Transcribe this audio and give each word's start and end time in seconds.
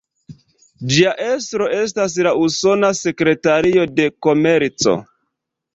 Ĝia 0.93 1.11
estro 1.25 1.67
estas 1.81 2.17
la 2.29 2.33
Usona 2.47 2.91
Sekretario 3.03 3.89
de 4.01 4.13
Komerco. 4.29 5.03